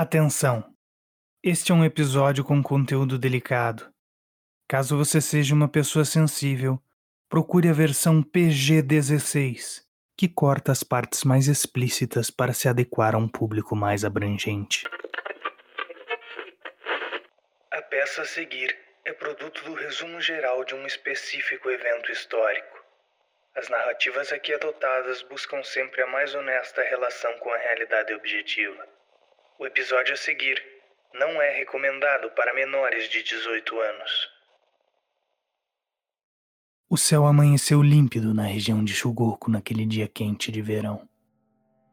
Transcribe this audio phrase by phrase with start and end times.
[0.00, 0.64] Atenção!
[1.42, 3.92] Este é um episódio com conteúdo delicado.
[4.68, 6.80] Caso você seja uma pessoa sensível,
[7.28, 9.82] procure a versão PG-16,
[10.16, 14.86] que corta as partes mais explícitas para se adequar a um público mais abrangente.
[17.72, 22.84] A peça a seguir é produto do resumo geral de um específico evento histórico.
[23.56, 28.97] As narrativas aqui adotadas buscam sempre a mais honesta relação com a realidade objetiva.
[29.60, 30.62] O episódio a seguir
[31.14, 34.28] não é recomendado para menores de 18 anos.
[36.88, 41.08] O céu amanheceu límpido na região de Chugoku naquele dia quente de verão.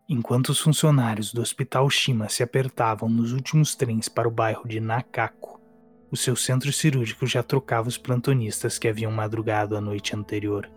[0.07, 4.79] Enquanto os funcionários do Hospital Shima se apertavam nos últimos trens para o bairro de
[4.79, 5.59] Nakako,
[6.11, 10.69] o seu centro cirúrgico já trocava os plantonistas que haviam madrugado a noite anterior.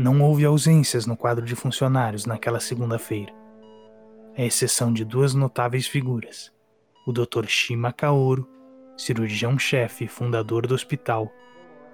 [0.00, 3.34] Não houve ausências no quadro de funcionários naquela segunda-feira,
[4.34, 6.50] à exceção de duas notáveis figuras:
[7.06, 7.44] o Dr.
[7.46, 8.48] Shima Kaoru,
[8.96, 11.30] cirurgião-chefe e fundador do hospital,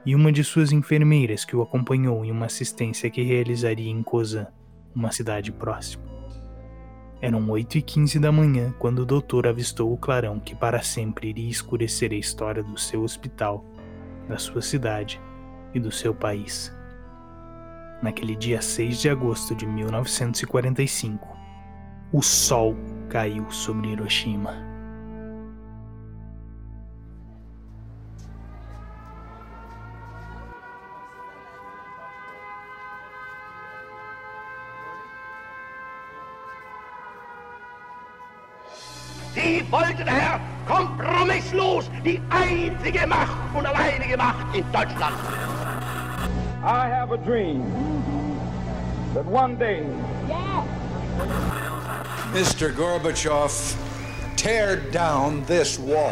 [0.05, 4.47] e uma de suas enfermeiras que o acompanhou em uma assistência que realizaria em Kozan,
[4.95, 6.05] uma cidade próxima.
[7.21, 11.31] Eram 8 e 15 da manhã quando o doutor avistou o clarão que para sempre
[11.31, 13.65] iria escurecer a história do seu hospital,
[14.29, 15.21] da sua cidade
[15.75, 16.76] e do seu país
[18.03, 21.19] naquele dia 6 de agosto de 1945,
[22.13, 22.77] o sol
[23.09, 24.77] caiu sobre Hiroshima.
[39.35, 45.15] Sie wollten, Herr, kompromisslos die einzige Macht und alleinige Macht in Deutschland.
[46.67, 47.63] I have a dream
[49.15, 49.87] that one day.
[52.33, 52.73] Mr.
[52.73, 53.55] Gorbachev,
[54.37, 56.11] tear down this wall.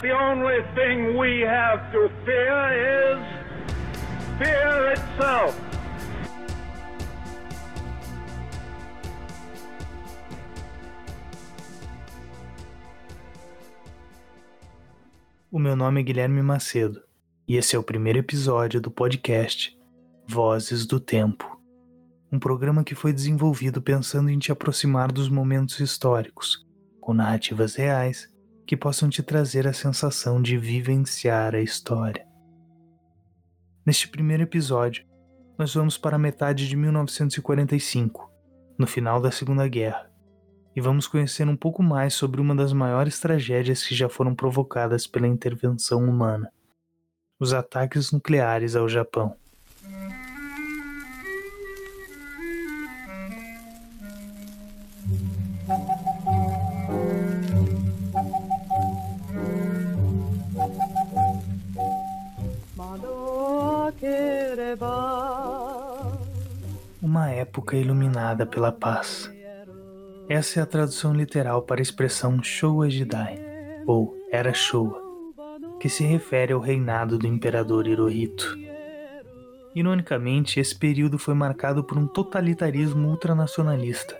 [0.00, 3.18] The only thing we have to fear is
[4.38, 5.60] fear itself.
[15.50, 17.09] O meu nome é Guilherme Macedo
[17.50, 19.76] e esse é o primeiro episódio do podcast
[20.24, 21.60] Vozes do Tempo,
[22.30, 26.64] um programa que foi desenvolvido pensando em te aproximar dos momentos históricos,
[27.00, 28.32] com narrativas reais
[28.64, 32.24] que possam te trazer a sensação de vivenciar a história.
[33.84, 35.04] Neste primeiro episódio,
[35.58, 38.30] nós vamos para a metade de 1945,
[38.78, 40.08] no final da Segunda Guerra,
[40.76, 45.04] e vamos conhecer um pouco mais sobre uma das maiores tragédias que já foram provocadas
[45.04, 46.48] pela intervenção humana
[47.40, 49.34] os ataques nucleares ao Japão.
[67.00, 69.30] Uma época iluminada pela paz.
[70.28, 73.40] Essa é a tradução literal para a expressão Showa Jidai,
[73.86, 74.99] ou Era Showa
[75.80, 78.54] que se refere ao reinado do imperador Hirohito.
[79.74, 84.14] Ironicamente, esse período foi marcado por um totalitarismo ultranacionalista,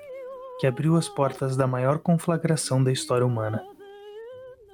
[0.58, 3.62] que abriu as portas da maior conflagração da história humana.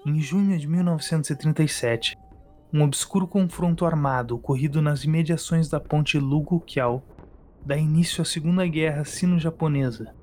[0.06, 2.16] Em junho de 1937,
[2.72, 7.02] um obscuro confronto armado ocorrido nas imediações da ponte Lugo-Kiao
[7.64, 10.14] dá início à Segunda Guerra Sino-Japonesa,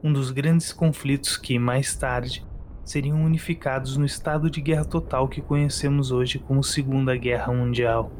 [0.00, 2.46] um dos grandes conflitos que, mais tarde,
[2.84, 8.12] seriam unificados no estado de guerra total que conhecemos hoje como Segunda Guerra Mundial.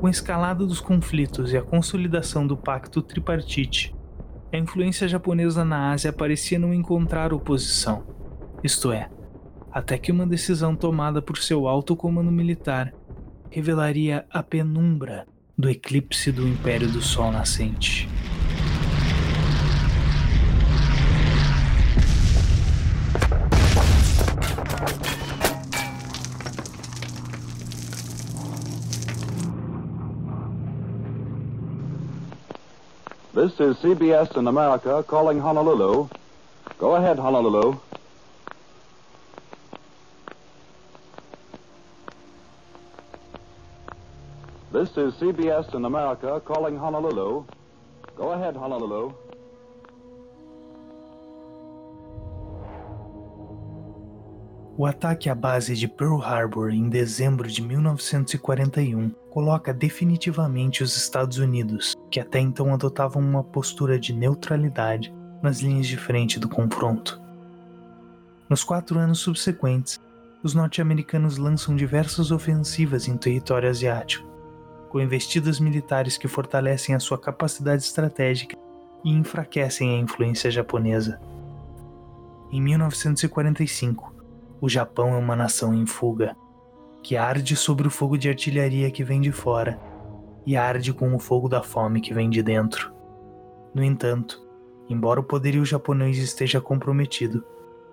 [0.00, 3.94] Com a escalada dos conflitos e a consolidação do Pacto Tripartite,
[4.52, 8.04] a influência japonesa na Ásia parecia não encontrar oposição,
[8.62, 9.08] isto é,
[9.70, 12.92] até que uma decisão tomada por seu alto comando militar
[13.50, 15.26] revelaria a penumbra
[15.56, 18.08] do eclipse do Império do Sol nascente.
[33.62, 36.08] Is CBS in America calling Honolulu.
[36.78, 37.78] Go ahead, Honolulu.
[44.72, 47.44] This is CBS in America calling Honolulu.
[48.16, 49.14] Go ahead, Honolulu.
[54.76, 61.38] O ataque à base de Pearl Harbor em dezembro de 1941 coloca definitivamente os Estados
[61.38, 65.10] Unidos, que até então adotavam uma postura de neutralidade,
[65.42, 67.18] nas linhas de frente do confronto.
[68.46, 69.98] Nos quatro anos subsequentes,
[70.42, 74.28] os norte-americanos lançam diversas ofensivas em território asiático,
[74.90, 78.54] com investidas militares que fortalecem a sua capacidade estratégica
[79.02, 81.18] e enfraquecem a influência japonesa.
[82.52, 84.14] Em 1945,
[84.60, 86.36] o Japão é uma nação em fuga,
[87.02, 89.80] que arde sobre o fogo de artilharia que vem de fora
[90.46, 92.92] e arde com o fogo da fome que vem de dentro.
[93.74, 94.40] No entanto,
[94.88, 97.44] embora o poderio japonês esteja comprometido,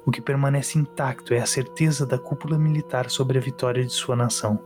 [0.06, 4.16] o que permanece intacto é a certeza da cúpula militar sobre a vitória de sua
[4.16, 4.60] nação.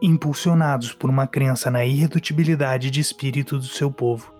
[0.00, 4.32] Impulsionados por uma crença na irredutibilidade de espírito do seu povo,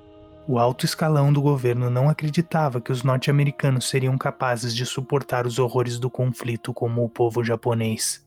[0.46, 5.58] o alto escalão do governo não acreditava que os norte-americanos seriam capazes de suportar os
[5.58, 8.26] horrores do conflito como o povo japonês.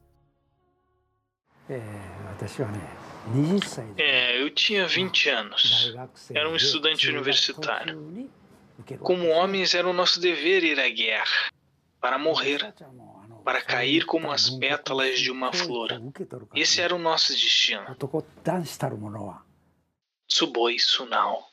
[3.98, 5.94] É, eu tinha 20 anos.
[6.34, 8.30] Era um estudante universitário.
[9.00, 11.52] Como homens, era o nosso dever ir à guerra
[12.00, 12.74] para morrer,
[13.46, 15.90] para cair como as pétalas de uma flor.
[16.56, 17.96] Esse era o nosso destino.
[20.28, 21.46] Tsuboi Sunao.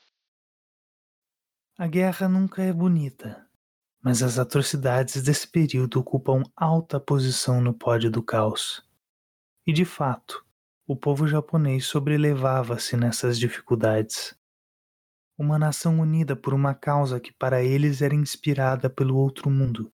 [1.77, 3.47] A guerra nunca é bonita,
[4.01, 8.83] mas as atrocidades desse período ocupam alta posição no pódio do caos.
[9.69, 10.43] E de fato,
[10.87, 14.35] o povo japonês sobrelevava-se nessas dificuldades.
[15.37, 19.93] Uma nação unida por uma causa que para eles era inspirada pelo outro mundo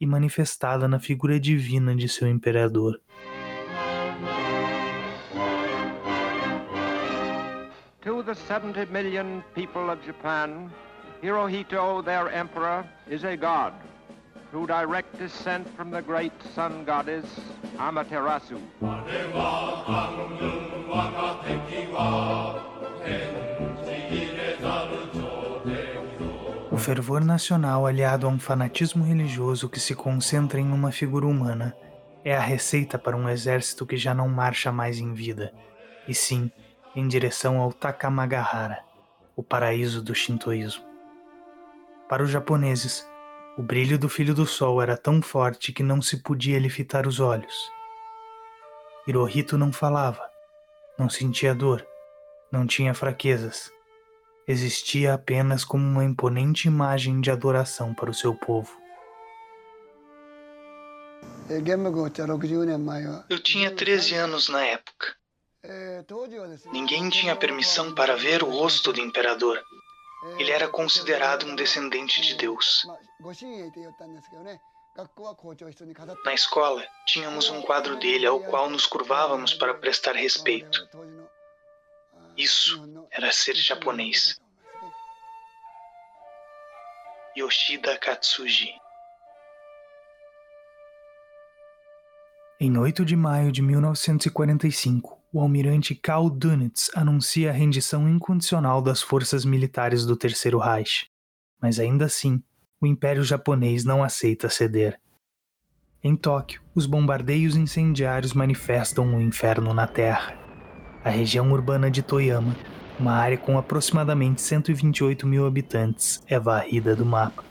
[0.00, 3.00] e manifestada na figura divina de seu imperador.
[8.02, 10.70] To the 70 million people of Japan,
[11.20, 13.74] Hirohito, their emperor, is a god,
[14.50, 17.24] through direct descent from the great sun goddess,
[17.78, 18.60] Amaterasu.
[26.70, 31.74] O fervor nacional aliado a um fanatismo religioso que se concentra em uma figura humana
[32.24, 35.52] é a receita para um exército que já não marcha mais em vida,
[36.06, 36.50] e sim
[36.94, 38.80] em direção ao Takamagahara,
[39.36, 40.84] o paraíso do Shintoísmo.
[42.08, 43.06] Para os japoneses,
[43.60, 47.06] o brilho do filho do sol era tão forte que não se podia lhe fitar
[47.06, 47.70] os olhos.
[49.06, 50.26] Hirohito não falava,
[50.98, 51.86] não sentia dor,
[52.50, 53.70] não tinha fraquezas.
[54.48, 58.74] Existia apenas como uma imponente imagem de adoração para o seu povo.
[63.28, 65.14] Eu tinha 13 anos na época.
[66.72, 69.62] Ninguém tinha permissão para ver o rosto do imperador.
[70.38, 72.86] Ele era considerado um descendente de Deus.
[76.24, 80.88] Na escola, tínhamos um quadro dele ao qual nos curvávamos para prestar respeito.
[82.36, 84.40] Isso era ser japonês.
[87.36, 88.74] Yoshida Katsuji.
[92.58, 99.00] Em 8 de maio de 1945, o almirante Karl Dönitz anuncia a rendição incondicional das
[99.00, 101.08] forças militares do Terceiro Reich.
[101.62, 102.42] Mas ainda assim,
[102.80, 104.98] o Império Japonês não aceita ceder.
[106.02, 110.36] Em Tóquio, os bombardeios incendiários manifestam um inferno na Terra.
[111.04, 112.56] A região urbana de Toyama,
[112.98, 117.44] uma área com aproximadamente 128 mil habitantes, é varrida do mapa.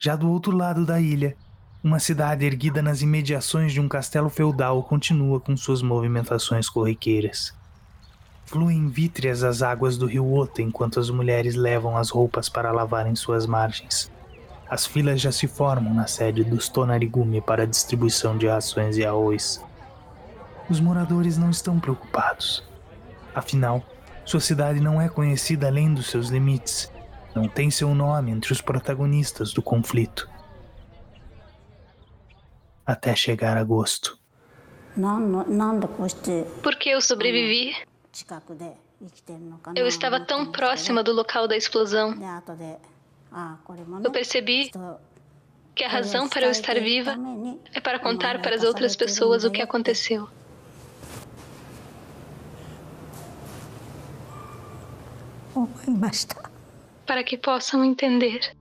[0.00, 1.36] Já do outro lado da ilha,
[1.88, 7.54] uma cidade erguida nas imediações de um castelo feudal continua com suas movimentações corriqueiras.
[8.44, 13.06] Fluem vítreas as águas do rio Ota enquanto as mulheres levam as roupas para lavar
[13.06, 14.12] em suas margens.
[14.68, 19.64] As filas já se formam na sede dos Tonarigumi para distribuição de rações e arroz.
[20.68, 22.62] Os moradores não estão preocupados.
[23.34, 23.82] Afinal,
[24.26, 26.92] sua cidade não é conhecida além dos seus limites.
[27.34, 30.28] Não tem seu nome entre os protagonistas do conflito
[32.88, 34.18] até chegar agosto.
[36.62, 37.76] Porque eu sobrevivi.
[39.76, 42.14] Eu estava tão próxima do local da explosão.
[44.02, 44.72] Eu percebi
[45.74, 47.14] que a razão para eu estar viva
[47.74, 50.26] é para contar para as outras pessoas o que aconteceu.
[57.06, 58.57] Para que possam entender.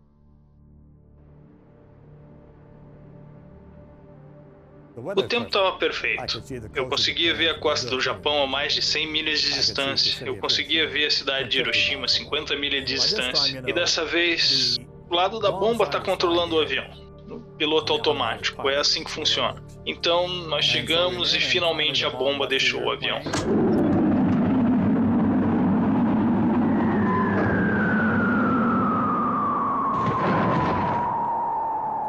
[5.00, 6.42] O tempo estava perfeito.
[6.74, 10.26] Eu conseguia ver a costa do Japão a mais de 100 milhas de distância.
[10.26, 13.64] Eu conseguia ver a cidade de Hiroshima a 50 milhas de distância.
[13.68, 14.78] E dessa vez,
[15.08, 16.86] o lado da bomba está controlando o avião.
[17.28, 18.68] no piloto automático.
[18.70, 19.62] É assim que funciona.
[19.86, 23.22] Então nós chegamos e finalmente a bomba deixou o avião.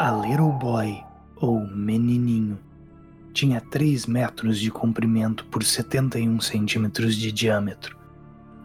[0.01, 1.03] A Little Boy,
[1.37, 2.59] ou Menininho,
[3.39, 7.97] tinha 3 metros de comprimento por 71 centímetros de diâmetro,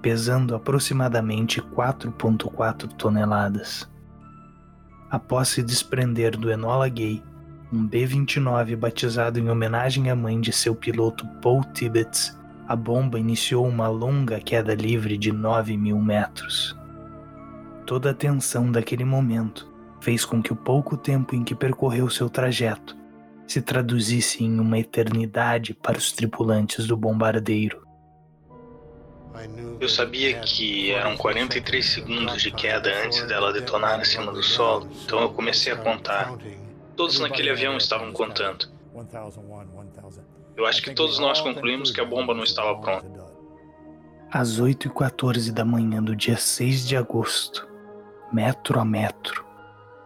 [0.01, 3.87] pesando aproximadamente 4,4 toneladas.
[5.11, 7.21] Após se desprender do Enola Gay,
[7.71, 12.35] um B-29 batizado em homenagem à mãe de seu piloto Paul Tibbets,
[12.67, 16.75] a bomba iniciou uma longa queda livre de 9 mil metros.
[17.85, 22.27] Toda a tensão daquele momento fez com que o pouco tempo em que percorreu seu
[22.27, 23.02] trajeto
[23.47, 27.83] se traduzisse em uma eternidade para os tripulantes do bombardeiro.
[29.79, 35.21] Eu sabia que eram 43 segundos de queda antes dela detonar acima do solo, então
[35.21, 36.33] eu comecei a contar.
[36.95, 38.67] Todos naquele avião estavam contando.
[40.55, 43.23] Eu acho que todos nós concluímos que a bomba não estava pronta.
[44.31, 47.67] Às 8h14 da manhã do dia 6 de agosto,
[48.31, 49.45] metro a metro,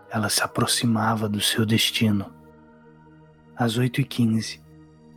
[0.09, 2.36] ela se aproximava do seu destino.
[3.57, 4.59] Às 8h15,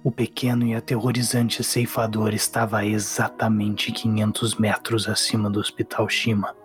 [0.02, 6.56] o pequeno e aterrorizante ceifador estava a exatamente 500 metros acima do Hospital Shima.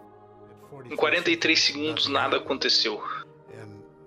[0.90, 3.04] Em 43 segundos nada aconteceu.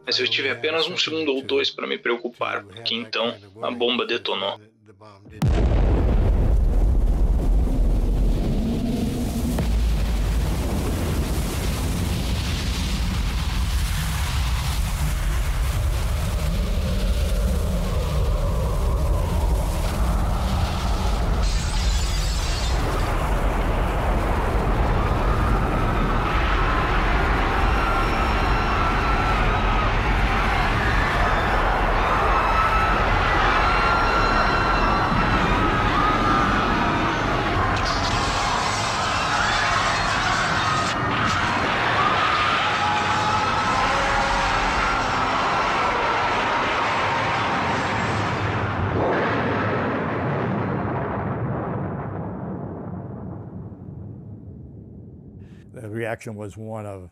[0.07, 4.07] Mas eu tive apenas um segundo ou dois para me preocupar, porque então a bomba
[4.07, 4.59] detonou.
[56.19, 57.11] Reaction was one of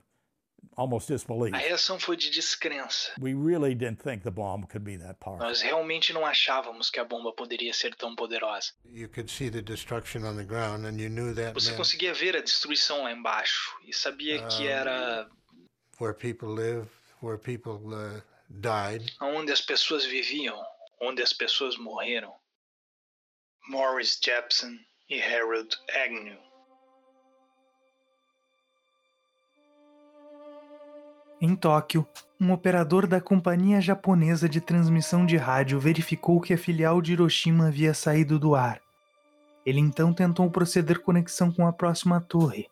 [0.76, 1.54] almost disbelief.
[1.54, 3.12] A reação foi de descrença.
[3.20, 5.46] We really didn't think the bomb could be that powerful.
[5.46, 8.72] Nós realmente não achávamos que a bomba poderia ser tão poderosa.
[8.84, 12.12] You could see the destruction on the ground and you knew that Você meant conseguia
[12.12, 15.28] ver a destruição lá embaixo e sabia que era
[16.00, 16.88] where people live,
[17.22, 19.12] where people uh, died.
[19.20, 20.60] onde as pessoas viviam,
[21.00, 22.34] onde as pessoas morreram.
[23.68, 26.45] Morris Jepson e Harold Agnew.
[31.40, 32.06] Em Tóquio,
[32.40, 37.68] um operador da companhia japonesa de transmissão de rádio verificou que a filial de Hiroshima
[37.68, 38.80] havia saído do ar.
[39.64, 42.68] Ele então tentou proceder conexão com a próxima torre.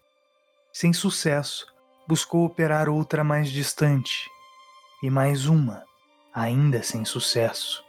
[0.72, 1.66] Sem sucesso,
[2.08, 4.30] buscou operar outra mais distante.
[5.02, 5.82] E mais uma,
[6.32, 7.84] ainda sem sucesso.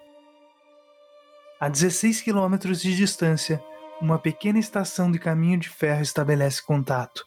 [1.57, 3.63] A 16 quilômetros de distância,
[4.01, 7.25] uma pequena estação de caminho de ferro estabelece contato.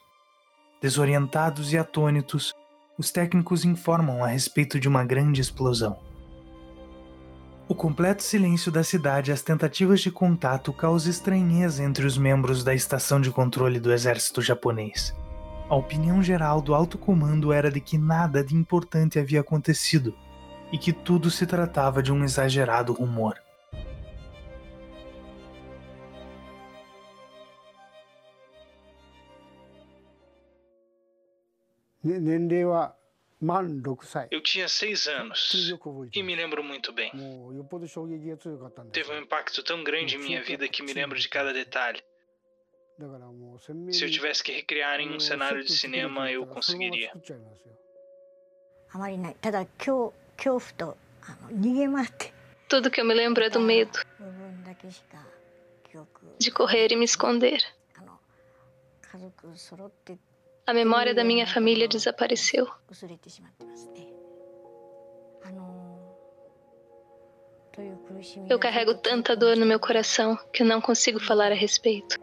[0.79, 2.53] Desorientados e atônitos,
[2.99, 5.97] os técnicos informam a respeito de uma grande explosão.
[7.65, 12.61] O completo silêncio da cidade e as tentativas de contato causam estranheza entre os membros
[12.61, 15.15] da estação de controle do exército japonês.
[15.69, 20.13] A opinião geral do alto comando era de que nada de importante havia acontecido
[20.69, 23.35] e que tudo se tratava de um exagerado rumor.
[34.31, 35.51] Eu tinha seis anos
[36.13, 37.11] e me lembro muito bem.
[38.91, 42.03] Teve um impacto tão grande em minha vida que me lembro de cada detalhe.
[43.93, 47.11] Se eu tivesse que recriar em um cenário de cinema, eu conseguiria.
[52.67, 53.99] Tudo que eu me lembro é do medo.
[56.37, 57.63] De correr e me esconder.
[60.69, 62.67] A memória da minha família desapareceu.
[68.47, 72.19] Eu carrego tanta dor no meu coração que não consigo falar a respeito.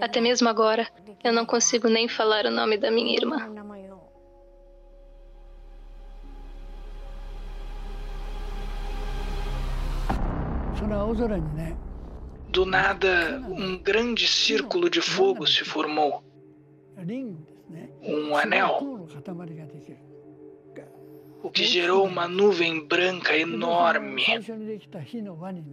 [0.00, 0.88] Até mesmo agora,
[1.24, 3.38] eu não consigo nem falar o nome da minha irmã.
[12.56, 16.24] Do nada, um grande círculo de fogo se formou.
[18.00, 19.04] um anel,
[21.42, 24.24] o que gerou uma nuvem branca enorme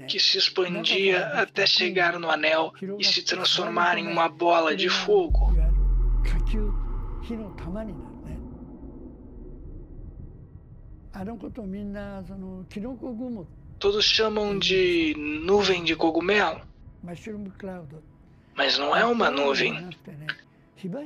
[0.09, 5.55] que se expandia até chegar no anel e se transformar em uma bola de fogo.
[13.79, 16.72] Todos chamam de nuvem de cogumelo,
[18.55, 19.89] mas não é uma nuvem,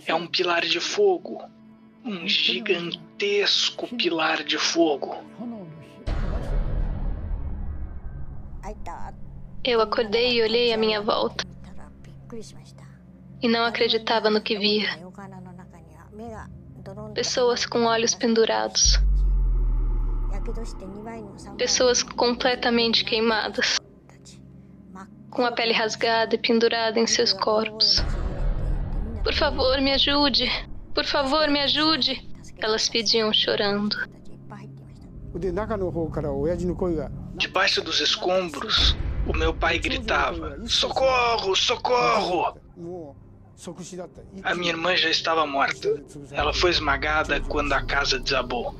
[0.06, 1.44] é um pilar de fogo
[2.08, 5.18] um gigantesco pilar de fogo.
[9.64, 11.44] Eu acordei e olhei à minha volta.
[13.42, 14.88] E não acreditava no que via.
[17.14, 18.98] Pessoas com olhos pendurados.
[21.58, 23.77] Pessoas completamente queimadas.
[25.38, 28.04] Com a pele rasgada e pendurada em seus corpos.
[29.24, 30.50] Por favor, me ajude.
[30.96, 32.28] Por favor, me ajude.
[32.58, 33.96] Elas pediam chorando.
[37.36, 42.58] Debaixo dos escombros, o meu pai gritava: Socorro, socorro!
[44.42, 46.02] A minha irmã já estava morta.
[46.32, 48.76] Ela foi esmagada quando a casa desabou.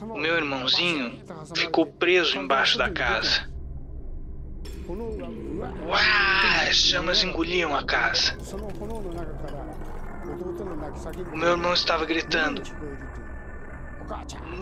[0.00, 1.20] O meu irmãozinho
[1.54, 3.50] ficou preso embaixo da casa.
[4.88, 6.68] Uau!
[6.68, 8.36] As chamas engoliam a casa.
[11.32, 12.62] O meu irmão estava gritando: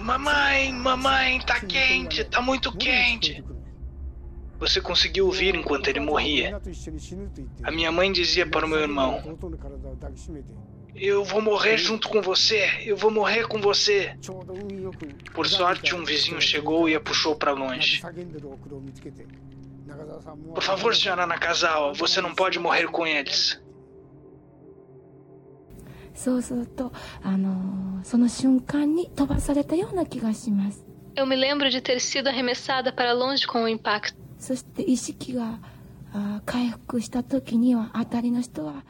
[0.02, 3.44] Mamãe, mamãe, tá quente, tá muito quente.
[4.58, 6.60] Você conseguiu ouvir enquanto ele morria.
[7.62, 9.22] A minha mãe dizia para o meu irmão:
[10.95, 14.15] Eu vou morrer junto com você, eu vou morrer com você.
[15.33, 18.01] Por sorte, um vizinho chegou e a puxou para longe.
[20.53, 23.59] Por favor, senhora Nakazawa, você não pode morrer com eles.
[31.15, 34.21] Eu me lembro de ter sido arremessada para longe com o impacto.
[34.41, 35.59] そして意識が
[36.47, 38.83] 回復した時には辺りの人は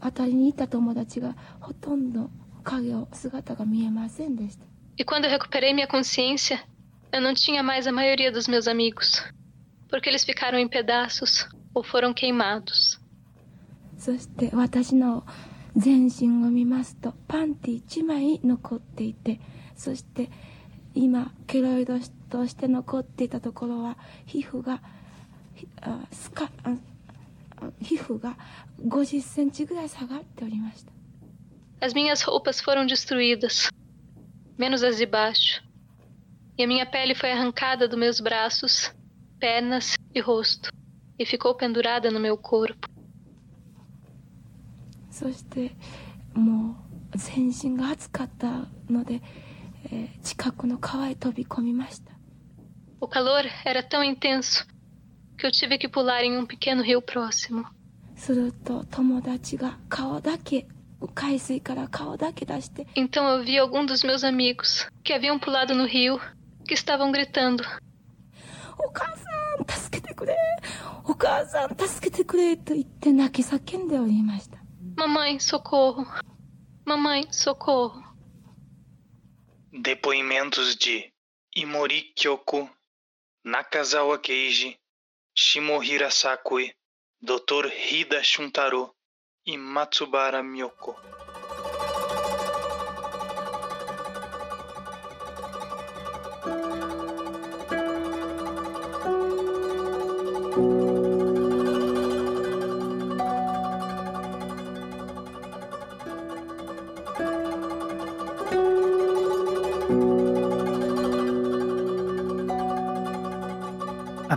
[0.00, 2.30] 辺りにいた友達がほとんど
[2.64, 4.64] 影を姿が見えませんでした。
[4.96, 6.60] E quando eu recuperei minha consciência,
[7.12, 9.22] eu não tinha mais a maioria dos meus amigos
[9.92, 12.98] porque eles ficaram em pedaços ou foram queimados.
[13.98, 15.24] そして私の
[15.76, 19.40] 全身を見ますとパンティ1枚残っていて
[19.76, 20.28] そして
[20.94, 21.94] 今ケロイド
[22.28, 24.82] として残っていたところは皮膚が
[26.10, 26.50] スカ
[27.79, 28.37] 皮膚が
[28.81, 30.91] 50センチぐらい下がっておりました。
[31.79, 33.69] As minhas roupas foram destruídas,
[34.57, 35.63] menos as de baixo,
[36.57, 38.91] e a minha pele foi arrancada dos meus braços
[39.39, 40.71] pernas e rosto,
[41.19, 42.87] e ficou pendurada no meu corpo.
[52.99, 54.65] O calor era tão intenso
[55.41, 57.65] que eu tive que pular em um pequeno rio próximo.
[62.95, 66.19] Então eu vi algum dos meus amigos que haviam pulado no rio
[66.67, 67.63] que estavam gritando:
[68.79, 69.23] お母さ
[69.59, 70.37] ん助けてくれ
[71.03, 74.57] お母さん助けてくれと言って泣き叫んでおりました
[74.97, 76.07] Mamãe, socorro.
[76.83, 78.03] Mamãe, socorro.
[79.71, 81.13] Depoimentos de
[81.55, 82.67] Imori Kyoko,
[83.45, 84.75] Nakazawa Keiji,
[85.34, 86.74] Shimohira Sakui,
[87.20, 87.70] Dr.
[87.70, 88.94] Hida Shuntaro
[89.46, 90.94] e Matsubara Miyoko.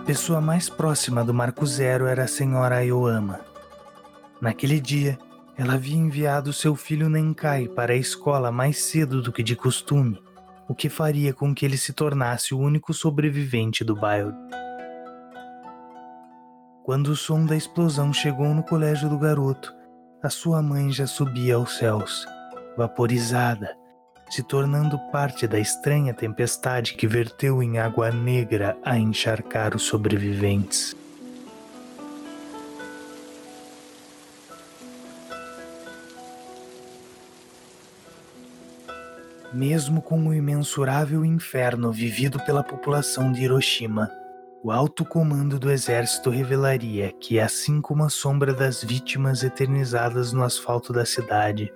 [0.06, 3.40] Pessoa mais próxima do Marco Zero era a senhora Ayoama.
[4.40, 5.18] Naquele dia,
[5.58, 10.22] ela havia enviado seu filho Nenkai para a escola mais cedo do que de costume,
[10.70, 14.32] o que faria com que ele se tornasse o único sobrevivente do bairro.
[16.84, 19.74] Quando o som da explosão chegou no colégio do garoto,
[20.22, 22.28] a sua mãe já subia aos céus,
[22.78, 23.76] vaporizada,
[24.30, 30.96] se tornando parte da estranha tempestade que verteu em água negra a encharcar os sobreviventes.
[39.54, 44.12] Mesmo com o imensurável inferno vivido pela população de Hiroshima,
[44.66, 50.44] O alto comando do exército revelaria que, assim como a sombra das vítimas eternizadas no
[50.44, 51.72] asfalto da cidade,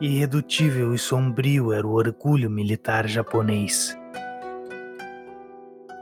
[0.00, 3.96] irredutível e sombrio era o orgulho militar japonês.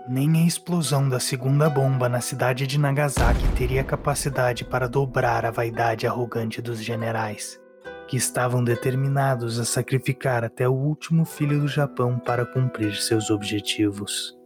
[0.09, 5.51] Nem a explosão da segunda bomba na cidade de Nagasaki teria capacidade para dobrar a
[5.51, 7.61] vaidade arrogante dos generais,
[8.07, 14.37] que estavam determinados a sacrificar até o último filho do Japão para cumprir seus objetivos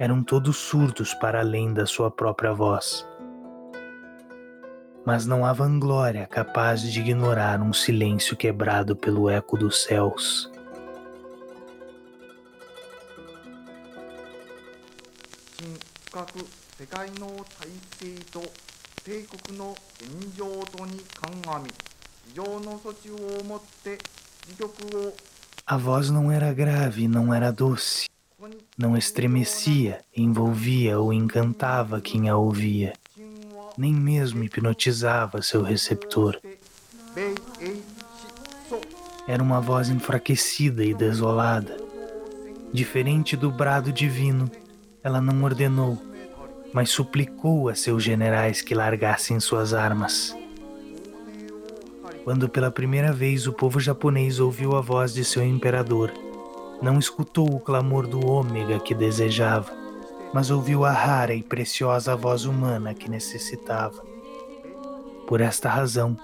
[0.00, 3.06] eram todos surdos para além da sua própria voz.
[5.04, 10.50] Mas não há vanglória capaz de ignorar um silêncio quebrado pelo eco dos céus.
[25.66, 28.08] A voz não era grave, não era doce.
[28.76, 32.94] Não estremecia, envolvia ou encantava quem a ouvia,
[33.80, 36.38] nem mesmo hipnotizava seu receptor.
[39.26, 41.78] Era uma voz enfraquecida e desolada.
[42.70, 44.50] Diferente do brado divino,
[45.02, 45.96] ela não ordenou,
[46.74, 50.36] mas suplicou a seus generais que largassem suas armas.
[52.22, 56.12] Quando pela primeira vez o povo japonês ouviu a voz de seu imperador,
[56.82, 59.72] não escutou o clamor do ômega que desejava,
[60.32, 64.04] mas ouviu a rara e preciosa voz humana que necessitava.
[65.26, 66.16] Por esta razão,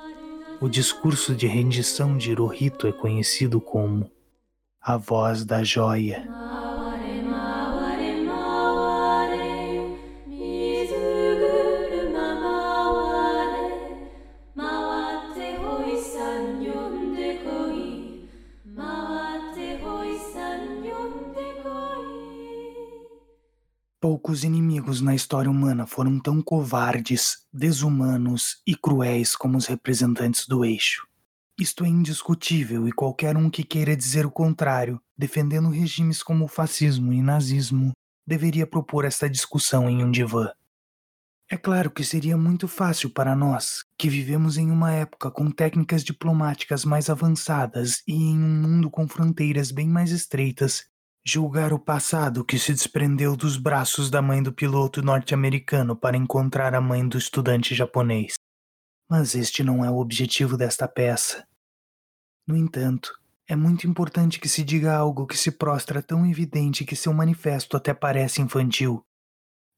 [0.61, 4.11] o discurso de rendição de Hirohito é conhecido como
[4.81, 6.29] a voz da joia.
[24.27, 30.65] Poucos inimigos na história humana foram tão covardes, desumanos e cruéis como os representantes do
[30.65, 31.07] eixo.
[31.57, 36.49] Isto é indiscutível e qualquer um que queira dizer o contrário, defendendo regimes como o
[36.49, 37.93] fascismo e nazismo,
[38.27, 40.51] deveria propor esta discussão em um divã.
[41.49, 46.03] É claro que seria muito fácil para nós, que vivemos em uma época com técnicas
[46.03, 50.85] diplomáticas mais avançadas e em um mundo com fronteiras bem mais estreitas,
[51.29, 56.73] julgar o passado que se desprendeu dos braços da mãe do piloto norte-americano para encontrar
[56.73, 58.35] a mãe do estudante japonês.
[59.11, 61.45] Mas este não é o objetivo desta peça.
[62.47, 63.13] No entanto,
[63.49, 67.77] é muito importante que se diga algo que se prostra tão evidente que seu manifesto
[67.77, 69.05] até parece infantil.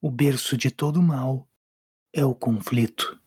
[0.03, 1.49] O berço de todo mal
[2.13, 3.19] é o conflito.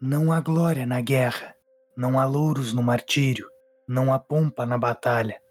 [0.00, 1.54] Não há glória na guerra,
[1.94, 3.46] não há louros no martírio,
[3.86, 5.41] não há pompa na batalha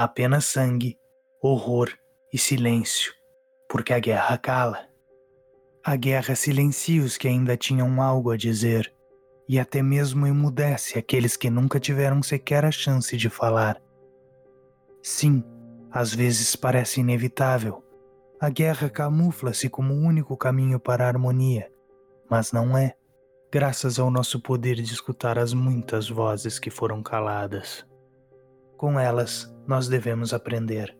[0.00, 0.98] apenas sangue,
[1.42, 1.90] horror
[2.32, 3.12] e silêncio,
[3.68, 4.88] porque a guerra cala.
[5.84, 8.90] A guerra silencia os que ainda tinham algo a dizer,
[9.46, 13.78] e até mesmo emudece aqueles que nunca tiveram sequer a chance de falar.
[15.02, 15.44] Sim,
[15.90, 17.84] às vezes parece inevitável.
[18.40, 21.70] A guerra camufla-se como o único caminho para a harmonia,
[22.30, 22.94] mas não é,
[23.52, 27.89] graças ao nosso poder de escutar as muitas vozes que foram caladas.
[28.80, 30.96] Com elas, nós devemos aprender.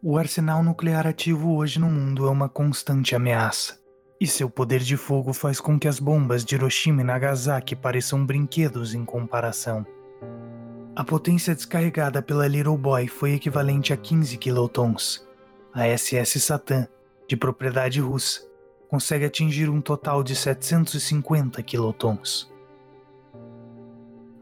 [0.00, 3.80] O arsenal nuclear ativo hoje no mundo é uma constante ameaça,
[4.20, 8.24] e seu poder de fogo faz com que as bombas de Hiroshima e Nagasaki pareçam
[8.24, 9.84] brinquedos em comparação.
[10.94, 15.28] A potência descarregada pela Little Boy foi equivalente a 15 kilotons.
[15.74, 16.86] A SS Satan,
[17.26, 18.42] de propriedade russa,
[18.88, 22.49] consegue atingir um total de 750 kilotons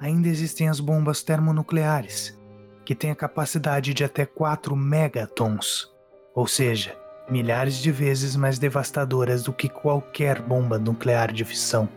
[0.01, 2.39] ainda existem as bombas termonucleares,
[2.85, 5.91] que têm a capacidade de até 4 megatons,
[6.35, 6.97] ou seja,
[7.29, 11.89] milhares de vezes mais devastadoras do que qualquer bomba nuclear de fissão.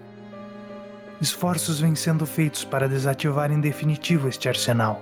[1.21, 5.01] Esforços vêm sendo feitos para desativar em definitivo este arsenal.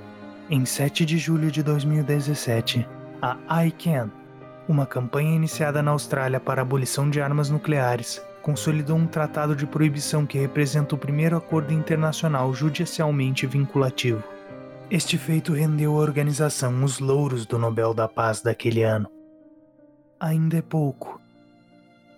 [0.49, 2.87] Em 7 de julho de 2017,
[3.21, 4.09] a ICANN,
[4.67, 9.65] uma campanha iniciada na Austrália para a abolição de armas nucleares, consolidou um tratado de
[9.65, 14.23] proibição que representa o primeiro acordo internacional judicialmente vinculativo.
[14.89, 19.09] Este feito rendeu à organização os louros do Nobel da Paz daquele ano.
[20.19, 21.21] Ainda é pouco,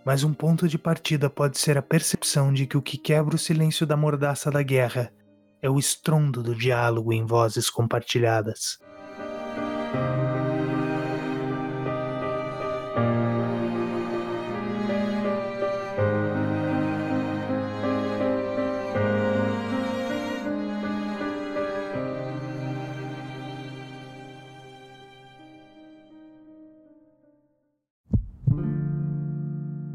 [0.06, 3.40] mas um ponto de partida pode ser a percepção de que o que quebra o
[3.40, 5.12] silêncio da mordaça da guerra
[5.62, 8.80] é o estrondo do diálogo em vozes compartilhadas.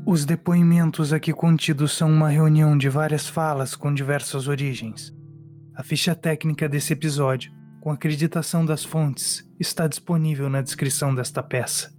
[0.09, 5.13] Os depoimentos aqui contidos são uma reunião de várias falas com diversas origens.
[5.75, 11.93] A ficha técnica desse episódio, com acreditação das fontes, está disponível na descrição desta peça.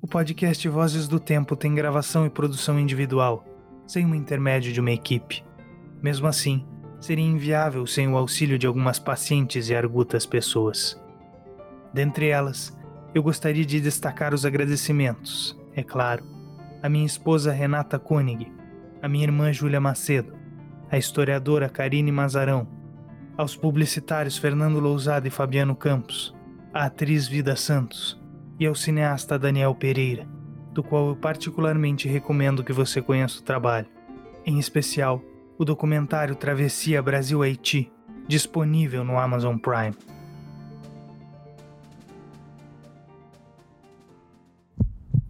[0.00, 3.44] O podcast Vozes do Tempo tem gravação e produção individual,
[3.84, 5.44] sem o intermédio de uma equipe.
[6.00, 6.64] Mesmo assim,
[7.00, 10.96] seria inviável sem o auxílio de algumas pacientes e argutas pessoas.
[11.92, 12.77] Dentre elas,
[13.14, 16.24] eu gostaria de destacar os agradecimentos, é claro,
[16.82, 18.52] a minha esposa Renata Koenig,
[19.02, 20.34] a minha irmã Júlia Macedo,
[20.90, 22.68] a historiadora Karine Mazarão,
[23.36, 26.34] aos publicitários Fernando Lousada e Fabiano Campos,
[26.72, 28.20] a atriz Vida Santos
[28.58, 30.26] e ao cineasta Daniel Pereira,
[30.72, 33.86] do qual eu particularmente recomendo que você conheça o trabalho,
[34.44, 35.22] em especial
[35.58, 37.90] o documentário Travessia Brasil-Haiti,
[38.26, 39.94] disponível no Amazon Prime.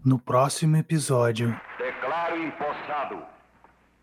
[0.08, 1.54] No próximo episódio.
[1.76, 3.22] Declaro empossado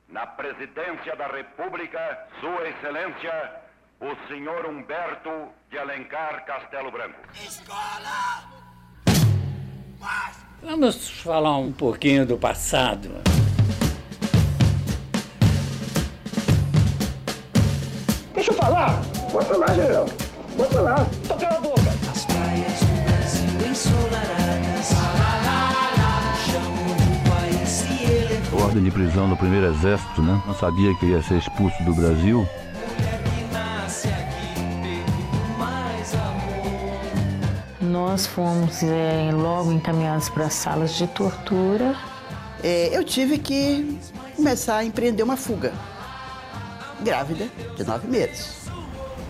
[0.08, 3.54] na presidência da República Sua Excelência,
[4.00, 7.18] o senhor Humberto de Alencar Castelo Branco.
[7.34, 8.44] Escola!
[10.62, 13.10] Vamos falar um pouquinho do passado.
[18.36, 19.02] Deixa eu falar!
[19.32, 20.06] Pode falar, general.
[20.56, 21.06] Pode falar.
[21.28, 21.82] Toca a boca.
[22.12, 24.45] As praias do Brasil ensolaradas.
[28.76, 30.42] Ordem de prisão no primeiro exército, né?
[30.46, 32.46] Não sabia que ia ser expulso do Brasil.
[37.80, 41.96] Nós fomos é, logo encaminhados para salas de tortura.
[42.62, 43.98] É, eu tive que
[44.36, 45.72] começar a empreender uma fuga.
[47.02, 48.70] Grávida de nove meses.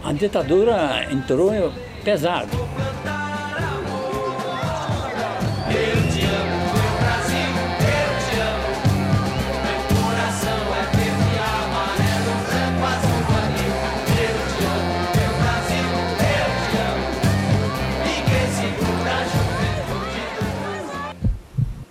[0.03, 1.51] A ditadura entrou
[2.03, 2.49] pesado.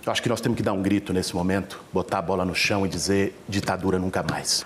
[0.05, 2.53] Eu acho que nós temos que dar um grito nesse momento, botar a bola no
[2.53, 4.63] chão e dizer ditadura nunca mais.